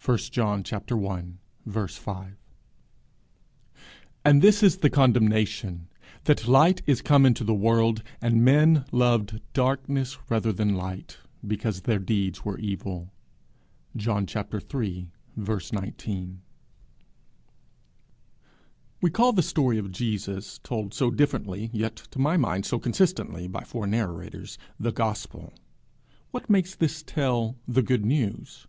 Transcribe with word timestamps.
_1 0.08 0.16
John 0.32 0.64
i. 0.72 1.86
5. 1.86 2.36
_And 4.24 4.40
this 4.40 4.62
is 4.62 4.78
the 4.78 4.88
condemnation, 4.88 5.90
that 6.24 6.48
light 6.48 6.80
is 6.86 7.02
come 7.02 7.26
into 7.26 7.44
the 7.44 7.52
world, 7.52 8.02
and 8.22 8.42
men 8.42 8.86
loved 8.90 9.42
darkness 9.52 10.16
rather 10.30 10.50
than 10.50 10.76
light; 10.76 11.18
because 11.46 11.82
their 11.82 11.98
deeds 11.98 12.42
were 12.42 12.56
evil._ 12.58 13.10
John 13.98 14.24
iii. 14.34 15.08
19. 15.70 16.40
We 19.02 19.10
call 19.10 19.32
the 19.34 19.42
story 19.42 19.76
of 19.76 19.92
Jesus, 19.92 20.58
told 20.60 20.94
so 20.94 21.10
differently, 21.10 21.68
yet 21.74 21.96
to 22.12 22.18
my 22.18 22.38
mind 22.38 22.64
so 22.64 22.78
consistently, 22.78 23.46
by 23.46 23.60
four 23.62 23.86
narrators, 23.86 24.56
the 24.80 24.90
gospel. 24.92 25.52
What 26.30 26.48
makes 26.48 26.74
this 26.74 27.02
tale 27.02 27.56
the 27.68 27.82
good 27.82 28.06
news? 28.06 28.66